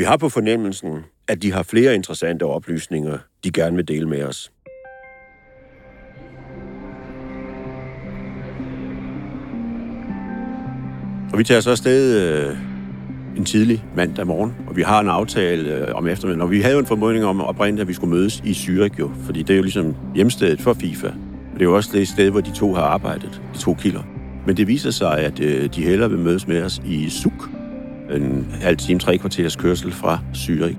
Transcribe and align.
vi 0.00 0.04
har 0.04 0.16
på 0.16 0.28
fornemmelsen, 0.28 1.04
at 1.28 1.42
de 1.42 1.52
har 1.52 1.62
flere 1.62 1.94
interessante 1.94 2.42
oplysninger, 2.42 3.18
de 3.44 3.52
gerne 3.52 3.76
vil 3.76 3.88
dele 3.88 4.08
med 4.08 4.24
os. 4.24 4.52
Og 11.32 11.38
vi 11.38 11.44
tager 11.44 11.60
så 11.60 11.70
afsted 11.70 12.20
øh, 12.20 12.56
en 13.36 13.44
tidlig 13.44 13.84
mandag 13.96 14.26
morgen, 14.26 14.56
og 14.68 14.76
vi 14.76 14.82
har 14.82 15.00
en 15.00 15.08
aftale 15.08 15.74
øh, 15.74 15.94
om 15.94 16.06
eftermiddagen. 16.06 16.42
Og 16.42 16.50
vi 16.50 16.60
havde 16.60 16.74
jo 16.74 16.80
en 16.80 16.86
formodning 16.86 17.24
om 17.24 17.40
oprindeligt, 17.40 17.80
at 17.80 17.88
vi 17.88 17.94
skulle 17.94 18.14
mødes 18.14 18.42
i 18.44 18.52
Zürich 18.52 18.98
jo, 18.98 19.10
fordi 19.24 19.42
det 19.42 19.50
er 19.50 19.56
jo 19.56 19.62
ligesom 19.62 19.96
hjemstedet 20.14 20.60
for 20.60 20.72
FIFA. 20.72 21.08
Og 21.08 21.54
det 21.54 21.60
er 21.60 21.64
jo 21.64 21.76
også 21.76 21.90
det 21.92 22.08
sted, 22.08 22.30
hvor 22.30 22.40
de 22.40 22.52
to 22.54 22.74
har 22.74 22.82
arbejdet, 22.82 23.42
de 23.54 23.58
to 23.58 23.74
kilder. 23.74 24.02
Men 24.46 24.56
det 24.56 24.66
viser 24.66 24.90
sig, 24.90 25.18
at 25.18 25.40
øh, 25.40 25.74
de 25.74 25.82
hellere 25.82 26.10
vil 26.10 26.18
mødes 26.18 26.46
med 26.46 26.62
os 26.62 26.82
i 26.84 27.10
Zug, 27.10 27.59
en 28.16 28.46
halv 28.60 28.76
time, 28.76 29.00
tre 29.00 29.18
kvarters 29.18 29.56
kørsel 29.56 29.92
fra 29.92 30.18
Zürich. 30.34 30.76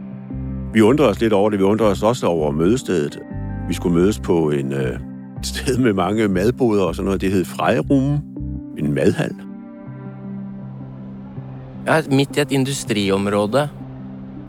Vi 0.74 0.82
undrer 0.82 1.06
os 1.06 1.22
lidt 1.22 1.34
over 1.34 1.50
det. 1.50 1.60
Vi 1.60 1.64
undrer 1.64 1.88
os 1.88 2.04
også 2.04 2.28
over 2.28 2.52
mødestedet. 2.52 3.20
Vi 3.68 3.74
skulle 3.74 3.96
mødes 3.96 4.20
på 4.20 4.50
en, 4.50 4.74
øh, 4.74 5.00
et 5.40 5.46
sted 5.46 5.78
med 5.78 5.94
mange 5.94 6.28
madboder 6.28 6.84
og 6.84 6.96
sådan 6.96 7.06
noget. 7.06 7.22
Det 7.22 7.32
hed 7.32 7.46
Frejrum, 7.46 8.20
en 8.78 8.94
madhal. 8.94 9.36
Ja, 11.88 12.02
midt 12.12 12.38
i 12.38 12.42
et 12.42 12.52
industriområde. 12.52 13.70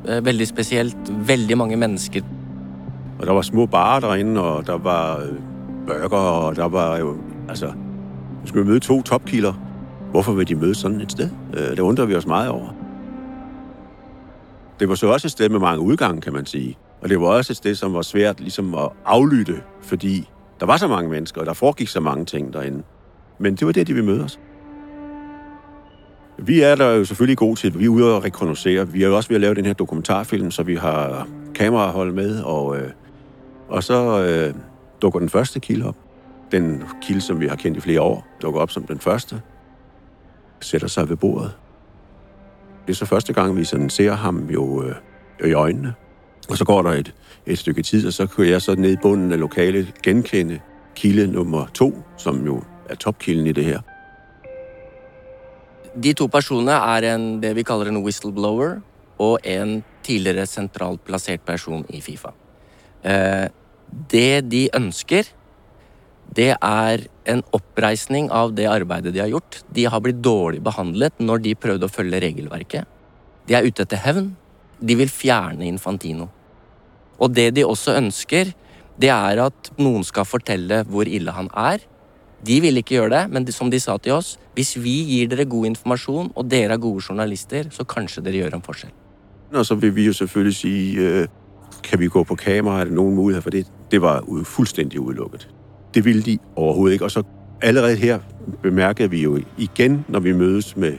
Eh, 0.09 0.25
Veldig 0.25 0.47
spesielt. 0.47 0.97
Veldig 1.27 1.59
mange 1.59 1.77
mennesker. 1.77 2.21
Og 3.21 3.27
der 3.27 3.33
var 3.33 3.43
små 3.43 3.67
barer 3.67 4.01
derinde, 4.01 4.41
og 4.41 4.67
der 4.67 4.79
var 4.79 5.17
øh, 5.17 5.39
burger, 5.87 6.19
og 6.19 6.57
der 6.57 6.69
var 6.69 6.99
jo... 6.99 7.17
Altså, 7.49 7.67
nu 7.67 8.47
skulle 8.47 8.65
vi 8.65 8.69
møde 8.69 8.81
to 8.81 9.03
topkilder. 9.03 9.53
Hvorfor 10.13 10.33
vil 10.33 10.49
de 10.49 10.55
møde 10.55 10.75
sådan 10.75 11.01
et 11.01 11.13
sted? 11.13 11.31
Øh, 11.57 11.71
det 11.71 11.79
undrer 11.79 12.05
vi 12.05 12.15
os 12.15 12.27
meget 12.27 12.49
over. 12.49 12.69
Det 14.81 14.89
var 14.89 14.95
så 14.95 15.07
også 15.07 15.27
et 15.27 15.33
sted 15.33 15.49
med 15.49 15.61
mange 15.61 15.83
udgange, 15.83 16.21
kan 16.21 16.33
man 16.33 16.47
sige. 16.47 16.79
Og 17.03 17.09
det 17.09 17.21
var 17.21 17.27
også 17.27 17.53
et 17.53 17.57
sted, 17.57 17.75
som 17.75 17.95
var 17.95 18.03
svært 18.03 18.41
ligesom 18.41 18.75
at 18.75 18.89
aflytte, 19.05 19.63
fordi 19.83 20.29
der 20.61 20.67
var 20.67 20.77
så 20.77 20.89
mange 20.89 21.11
mennesker, 21.11 21.41
og 21.41 21.47
der 21.47 21.53
foregik 21.53 21.89
så 21.89 22.01
mange 22.01 22.25
ting 22.25 22.53
derinde. 22.53 22.83
Men 23.39 23.55
det 23.55 23.67
var 23.67 23.73
det, 23.73 23.87
de 23.87 23.95
ville 23.95 24.07
møde 24.07 24.25
os. 24.25 24.41
Vi 26.39 26.61
er 26.61 26.75
der 26.75 26.91
jo 26.91 27.05
selvfølgelig 27.05 27.39
god 27.39 27.57
til, 27.57 27.79
Vi 27.79 27.85
er 27.85 27.89
ude 27.89 28.17
og 28.17 28.25
rekognosere. 28.25 28.89
Vi 28.89 29.03
er 29.03 29.09
jo 29.09 29.17
også 29.17 29.29
ved 29.29 29.37
at 29.37 29.41
lave 29.41 29.55
den 29.55 29.67
her 29.67 29.73
dokumentarfilm, 29.73 30.51
så 30.51 30.63
vi 30.63 30.75
har 30.77 31.29
kamerahold 31.55 32.13
med, 32.13 32.43
og, 32.43 32.77
øh, 32.77 32.91
og 33.69 33.85
så 33.85 34.25
øh, 34.25 34.55
dukker 35.03 35.19
den 35.19 35.29
første 35.29 35.61
kilde 35.61 35.89
op. 35.89 35.97
Den 36.53 36.83
kilde, 37.03 37.21
som 37.21 37.41
vi 37.41 37.47
har 37.47 37.57
kendt 37.57 37.77
i 37.77 37.81
flere 37.81 38.01
år, 38.01 38.27
dukker 38.43 38.61
op 38.61 38.71
som 38.71 38.83
den 38.83 38.99
første. 38.99 39.41
Sætter 40.63 40.89
sig 40.89 41.09
ved 41.09 41.17
bordet. 41.17 41.53
Det 42.87 42.93
er 42.93 42.97
så 42.97 43.07
første 43.07 43.33
gang, 43.33 43.57
vi 43.57 43.65
sådan 43.65 43.91
ser 43.91 44.13
ham 44.13 44.49
jo 44.51 44.85
øh, 44.85 44.95
i 45.51 45.53
øjnene. 45.53 45.95
Og 46.49 46.57
så 46.57 46.65
går 46.65 46.83
der 46.83 46.91
et, 46.91 47.15
et 47.47 47.59
stykke 47.59 47.83
tid, 47.83 48.07
og 48.07 48.13
så 48.13 48.27
kan 48.27 48.49
jeg 48.49 48.63
så 48.63 48.75
ned 48.75 48.93
i 48.93 48.97
bunden 49.03 49.33
af 49.33 49.39
lokalet 49.39 49.95
genkende 50.03 50.61
kilde 50.95 51.27
nummer 51.27 51.67
to, 51.75 52.03
som 52.17 52.47
jo 52.47 52.63
er 52.89 52.95
topkilden 52.95 53.47
i 53.47 53.53
det 53.53 53.65
her. 53.65 53.81
De 56.03 56.13
to 56.13 56.27
personer 56.27 56.73
er 56.73 57.15
en, 57.15 57.43
det 57.43 57.57
vi 57.57 57.63
kalder 57.63 57.89
en 57.89 58.03
whistleblower 58.03 58.81
og 59.19 59.39
en 59.45 59.85
tidligere 60.03 60.47
sentralt 60.47 61.05
placeret 61.05 61.41
person 61.41 61.87
i 61.89 62.01
Fifa. 62.01 62.29
Eh, 63.05 63.49
det 64.11 64.53
de 64.53 64.69
ønsker, 64.75 65.23
det 66.33 66.55
er 66.57 67.05
en 67.29 67.43
oppreisning 67.53 68.31
av 68.33 68.55
det 68.57 68.65
arbeidet 68.71 69.13
de 69.13 69.21
har 69.21 69.29
gjort. 69.29 69.61
De 69.69 69.85
har 69.85 70.01
blitt 70.01 70.23
dårlig 70.25 70.63
behandlet 70.65 71.21
når 71.21 71.45
de 71.45 71.59
prøvde 71.59 71.89
å 71.89 71.93
følge 71.93 72.23
regelverket. 72.25 72.89
De 73.49 73.57
er 73.59 73.67
ute 73.67 73.85
etter 73.85 74.01
hevn. 74.01 74.31
De 74.81 74.97
vil 74.99 75.13
fjerne 75.13 75.67
Infantino. 75.69 76.31
Og 77.21 77.35
det 77.37 77.53
de 77.55 77.67
også 77.67 77.99
ønsker, 78.01 78.55
det 78.99 79.13
er 79.13 79.43
at 79.45 79.73
noen 79.79 80.07
skal 80.07 80.27
fortelle 80.27 80.83
hvor 80.89 81.09
ille 81.09 81.35
han 81.37 81.53
er. 81.53 81.85
De 82.43 82.59
vil 82.65 82.81
ikke 82.81 82.97
gjøre 82.97 83.13
det, 83.13 83.23
men 83.31 83.45
de, 83.47 83.53
som 83.55 83.71
de 83.71 83.79
sa 83.81 83.99
til 84.03 84.17
oss, 84.17 84.35
hvis 84.57 84.75
vi 84.81 84.97
gir 85.13 85.29
dere 85.31 85.47
god 85.47 85.69
informasjon, 85.69 86.33
og 86.35 86.49
dere 86.51 86.75
er 86.75 86.83
gode 86.83 87.05
journalister, 87.05 87.69
så 87.71 87.87
kanskje 87.87 88.25
dere 88.25 88.41
gjør 88.41 88.57
en 88.57 88.65
forskjell. 88.65 88.91
Og 89.53 89.67
så 89.69 89.77
vil 89.79 89.95
vi 89.95 90.09
jo 90.09 90.17
selvfølgelig 90.17 90.57
si 90.57 90.75
øh, 90.99 91.27
kan 91.85 92.01
vi 92.01 92.09
gå 92.09 92.25
på 92.25 92.35
kamera? 92.41 92.81
Er 92.81 92.91
det 92.91 92.97
noen 92.97 93.15
muligheter 93.15 93.45
for 93.45 93.55
det? 93.55 93.67
Det 93.93 94.01
var 94.03 94.25
fullstendig 94.49 95.01
utelukket. 95.01 95.47
Det 95.95 96.05
ville 96.05 96.23
de 96.23 96.39
overhovedet 96.57 96.93
ikke. 96.93 97.05
Og 97.05 97.11
så 97.11 97.23
allerede 97.63 97.97
her 97.97 98.19
bemærkede 98.63 99.11
vi 99.11 99.23
jo 99.23 99.39
igen, 99.59 100.05
når 100.09 100.21
vi 100.21 100.33
mødes 100.33 100.77
med 100.77 100.93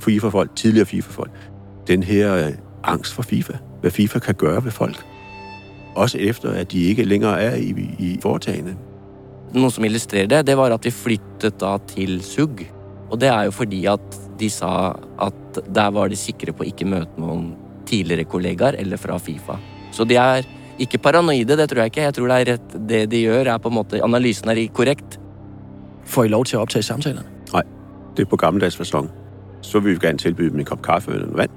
FIFA-folk, 0.00 0.56
tidligere 0.56 0.86
FIFA-folk, 0.86 1.30
den 1.86 2.02
her 2.02 2.46
øh, 2.46 2.52
angst 2.84 3.14
for 3.14 3.22
FIFA. 3.22 3.52
Hvad 3.80 3.90
FIFA 3.90 4.18
kan 4.18 4.34
gøre 4.34 4.64
ved 4.64 4.70
folk. 4.70 5.04
Også 5.94 6.18
efter, 6.18 6.50
at 6.50 6.72
de 6.72 6.82
ikke 6.82 7.04
længere 7.04 7.40
er 7.40 7.54
i, 7.54 7.74
i 7.98 8.18
foretagene. 8.22 8.76
Noget, 9.54 9.72
som 9.72 9.84
illustrerer 9.84 10.26
det, 10.26 10.46
det 10.46 10.56
var 10.56 10.74
at 10.74 10.84
vi 10.84 10.90
flyttede 10.90 11.54
da 11.60 11.78
til 11.88 12.22
SUG. 12.22 12.58
Og 13.10 13.20
det 13.20 13.28
er 13.28 13.42
jo 13.42 13.50
fordi 13.50 13.84
at 13.86 14.18
de 14.40 14.50
sa 14.50 14.92
at 15.22 15.60
der 15.74 15.90
var 15.90 16.08
de 16.08 16.16
sikre 16.16 16.52
på 16.52 16.66
ikke 16.66 16.84
møte 16.84 17.20
noen 17.20 17.54
tidligere 17.86 18.24
kollegaer 18.24 18.76
eller 18.78 18.96
fra 18.96 19.18
Fifa. 19.18 19.56
Så 19.92 20.04
de 20.04 20.16
er 20.16 20.42
ikke 20.78 20.98
paranoide, 20.98 21.56
det 21.56 21.68
tror 21.68 21.82
jeg 21.84 21.92
ikke. 21.92 22.00
Jeg 22.00 22.14
tror 22.14 22.26
det 22.26 22.36
er 22.36 22.52
rett 22.52 22.76
det 22.88 23.10
de 23.10 23.20
gjør, 23.20 23.52
er 23.52 23.58
på 23.58 23.68
en 23.68 23.74
måte 23.74 24.02
Analysen 24.04 24.50
er 24.50 24.60
korrekt. 24.74 25.20
Får 26.04 26.24
I 26.24 26.28
lov 26.28 26.44
til 26.44 26.56
at 26.56 26.60
optage 26.60 26.82
samtalerne? 26.82 27.28
Nej, 27.52 27.62
det 28.16 28.22
er 28.22 28.30
på 28.30 28.36
gammeldags 28.36 28.76
fasong. 28.76 29.10
Så 29.60 29.80
vil 29.80 29.94
vi 29.94 30.06
gerne 30.06 30.18
tilbyde 30.18 30.50
dem 30.50 30.58
en 30.58 30.64
kop 30.64 30.82
kaffe 30.82 31.10
eller 31.10 31.26
noget 31.26 31.38
vand. 31.38 31.50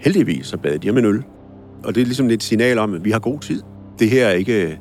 Heldigvis 0.00 0.46
så 0.46 0.56
bad 0.56 0.78
de 0.78 0.90
om 0.90 0.98
en 0.98 1.04
øl. 1.04 1.22
Og 1.84 1.94
det 1.94 2.00
er 2.00 2.04
ligesom 2.04 2.30
et 2.30 2.42
signal 2.42 2.78
om, 2.78 2.94
at 2.94 3.04
vi 3.04 3.10
har 3.10 3.18
god 3.18 3.40
tid. 3.40 3.62
Det 3.98 4.10
her 4.10 4.26
er 4.26 4.32
ikke 4.32 4.78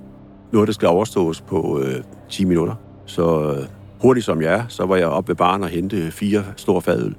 noget, 0.52 0.68
der 0.68 0.74
skal 0.74 0.88
overstås 0.88 1.42
på 1.42 1.82
øh, 1.84 2.04
10 2.30 2.46
minutter. 2.46 2.76
Så 3.06 3.42
øh, 3.42 3.66
hurtigt 4.02 4.26
som 4.26 4.42
jeg 4.42 4.54
er, 4.54 4.64
så 4.68 4.86
var 4.86 4.96
jeg 4.96 5.08
oppe 5.08 5.30
ved 5.30 5.36
baren 5.36 5.64
og 5.64 5.70
hente 5.70 6.12
fire 6.12 6.44
store 6.58 6.82
fadøl. 6.82 7.16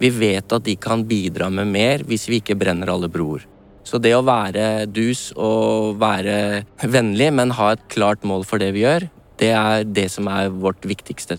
Vi 0.00 0.10
vet 0.20 0.52
at 0.52 0.66
de 0.66 0.76
kan 0.76 1.08
bidra 1.08 1.48
med 1.48 1.64
mer 1.64 2.02
hvis 2.02 2.28
vi 2.28 2.34
ikke 2.34 2.54
brenner 2.54 2.92
alle 2.92 3.08
broer. 3.08 3.46
Så 3.84 4.00
det 4.00 4.14
å 4.16 4.24
være 4.24 4.86
dus 4.88 5.28
og 5.36 5.98
være 6.00 6.64
vennlig, 6.80 7.28
men 7.36 7.52
ha 7.58 7.74
et 7.74 7.82
klart 7.92 8.24
mål 8.24 8.46
for 8.48 8.62
det 8.62 8.72
vi 8.76 8.84
gjør, 8.86 9.08
det 9.40 9.50
er 9.52 9.84
det 9.84 10.06
som 10.12 10.28
er 10.32 10.52
vårt 10.52 10.86
viktigste. 10.88 11.38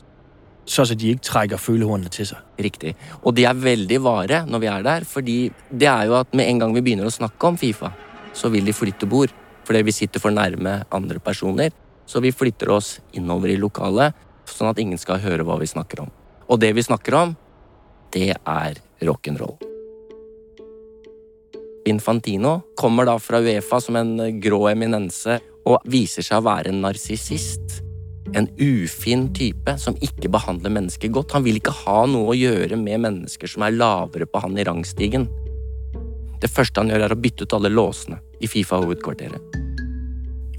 Så 0.65 0.85
så 0.85 0.97
de 0.97 1.13
ikke 1.13 1.27
trækker 1.27 1.61
følehornene 1.61 2.09
til 2.09 2.27
sig. 2.29 2.41
Riktig. 2.57 2.95
Og 3.21 3.35
de 3.37 3.45
er 3.45 3.57
veldig 3.57 3.99
vare 4.01 4.43
når 4.49 4.61
vi 4.61 4.69
er 4.69 4.85
der, 4.85 5.05
fordi 5.05 5.37
det 5.69 5.89
er 5.89 6.09
jo 6.09 6.17
at 6.19 6.33
med 6.33 6.49
en 6.49 6.61
gang 6.63 6.73
vi 6.73 6.81
begynner 6.85 7.09
å 7.09 7.13
snakke 7.13 7.49
om 7.49 7.57
Fifa, 7.57 7.91
så 8.33 8.49
vil 8.53 8.65
de 8.65 8.73
flytte 8.73 9.09
bord. 9.09 9.33
Fordi 9.65 9.81
vi 9.85 9.93
sitter 9.93 10.21
for 10.21 10.33
nærme 10.33 10.83
andre 10.93 11.19
personer. 11.19 11.73
Så 12.05 12.21
vi 12.21 12.33
flytter 12.33 12.69
oss 12.69 12.99
innover 13.17 13.49
i 13.49 13.57
lokalet, 13.57 14.13
sånn 14.45 14.69
at 14.69 14.81
ingen 14.81 15.01
skal 15.01 15.23
høre 15.23 15.45
hva 15.45 15.57
vi 15.61 15.69
snakker 15.69 16.05
om. 16.05 16.11
Og 16.49 16.61
det 16.61 16.75
vi 16.77 16.85
snakker 16.85 17.17
om, 17.17 17.37
det 18.13 18.35
er 18.37 18.83
rock'n'roll. 19.01 19.74
Infantino 21.85 22.61
kommer 22.75 23.05
da 23.05 23.19
fra 23.21 23.39
Uefa 23.43 23.79
som 23.81 23.95
en 23.99 24.17
grå 24.41 24.63
eminense 24.71 25.39
og 25.65 25.83
viser 25.89 26.25
seg 26.25 26.41
å 26.41 26.45
være 26.45 26.71
en 26.71 26.81
narsissist. 26.85 27.81
En 28.33 28.49
ufin 28.57 29.27
type 29.37 29.75
som 29.81 29.97
ikke 30.03 30.31
behandler 30.33 30.73
mennesker 30.73 31.13
godt. 31.13 31.35
Han 31.37 31.45
vil 31.45 31.59
ikke 31.61 31.75
ha 31.85 32.03
noe 32.09 32.33
å 32.33 32.37
gjøre 32.37 32.77
med 32.81 33.03
mennesker 33.05 33.49
som 33.49 33.65
er 33.65 33.77
lavere 33.77 34.25
på 34.25 34.41
han 34.41 34.57
i 34.57 34.65
rangstigen. 34.65 35.29
Det 36.41 36.49
første 36.51 36.81
han 36.81 36.91
gjør, 36.91 37.05
er 37.05 37.13
å 37.13 37.21
bytte 37.21 37.45
ut 37.45 37.55
alle 37.57 37.71
låsene 37.71 38.19
i 38.41 38.49
Fifa-hovedkvarteret. 38.49 39.61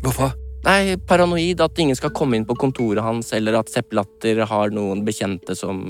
Hvorfor? 0.03 0.35
Nei, 0.67 0.97
paranoid. 1.07 1.61
At 1.63 1.79
ingen 1.79 1.99
skal 1.99 2.15
komme 2.15 2.39
inn 2.39 2.47
på 2.47 2.57
kontoret 2.59 3.05
hans, 3.05 3.33
eller 3.37 3.59
at 3.61 3.71
Sepp 3.71 3.95
Latter 3.95 4.47
har 4.51 4.75
noen 4.75 5.05
bekjente 5.07 5.55
som 5.59 5.85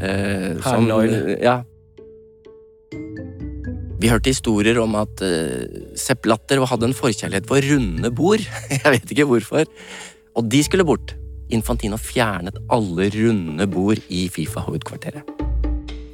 eh, 0.00 0.60
nøgle. 0.84 1.38
Ja. 1.40 1.62
Vi 4.04 4.10
hørte 4.12 4.28
historier 4.28 4.76
om 4.82 4.98
at 5.00 5.22
eh, 5.24 5.64
Sepp 5.96 6.26
Latter 6.28 6.66
hadde 6.68 6.90
en 6.90 6.94
forkjærlighet 6.94 7.46
for 7.48 7.56
runde 7.56 8.10
bord. 8.12 8.42
Jeg 8.84 8.92
vet 8.92 9.10
ikke 9.10 9.24
hvorfor. 9.24 9.64
Og 10.36 10.52
de 10.52 10.64
skulle 10.64 10.84
bort. 10.84 11.16
Infantino 11.50 11.96
fjernet 11.96 12.54
alle 12.72 13.10
runde 13.14 13.66
bord 13.66 13.96
i 14.08 14.28
Fifa-hovedkvarteret. 14.28 15.22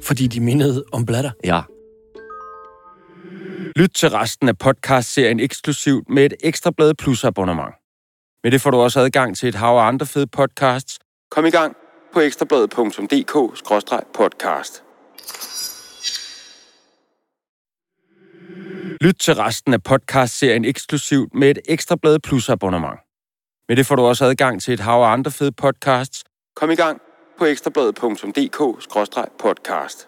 Fordi 0.03 0.27
de 0.27 0.39
mindede 0.39 0.83
om 0.91 1.05
blatter. 1.05 1.31
Ja. 1.43 1.61
Lyt 3.75 3.91
til 3.95 4.09
resten 4.09 4.49
af 4.49 4.57
podcastserien 4.57 5.39
eksklusivt 5.39 6.09
med 6.09 6.25
et 6.25 6.33
Ekstrablad 6.43 6.93
Plus 6.93 7.23
abonnement. 7.23 7.73
Med 8.43 8.51
det 8.51 8.61
får 8.61 8.71
du 8.71 8.77
også 8.77 8.99
adgang 8.99 9.37
til 9.37 9.49
et 9.49 9.55
hav 9.55 9.77
af 9.77 9.87
andre 9.87 10.05
fede 10.05 10.27
podcasts. 10.27 10.99
Kom 11.31 11.45
i 11.45 11.49
gang 11.49 11.75
på 12.13 12.19
ekstrabladet.dk-podcast. 12.19 14.90
Lyt 19.01 19.15
til 19.19 19.35
resten 19.35 19.73
af 19.73 19.83
podcastserien 19.83 20.65
eksklusivt 20.65 21.33
med 21.33 21.49
et 21.49 21.59
ekstra 21.69 21.95
blad 21.95 22.19
Plus 22.19 22.49
abonnement. 22.49 22.99
Med 23.69 23.75
det 23.75 23.85
får 23.85 23.95
du 23.95 24.01
også 24.01 24.25
adgang 24.25 24.61
til 24.61 24.73
et 24.73 24.79
hav 24.79 25.01
af 25.01 25.11
andre 25.11 25.31
fede 25.31 25.51
podcasts. 25.51 26.23
Kom 26.55 26.71
i 26.71 26.75
gang 26.75 27.01
på 27.37 27.45
ekstrabladet.dk-podcast. 27.45 30.07